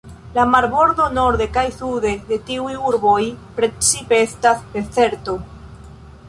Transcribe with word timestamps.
La 0.35 0.43
marbordo 0.51 1.05
norde 1.17 1.45
kaj 1.57 1.65
sude 1.75 2.13
de 2.29 2.39
tiuj 2.47 2.71
urboj 2.93 3.19
precipe 3.61 4.23
estas 4.31 4.65
dezerto. 4.73 5.37